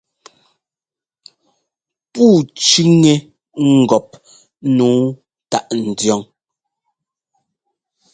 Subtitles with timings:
[2.11, 2.29] Pûu
[2.65, 3.15] cʉ́ŋɛ
[3.77, 4.07] ŋgɔp
[4.77, 4.89] nǔu
[5.51, 6.21] táʼ ndiɔn.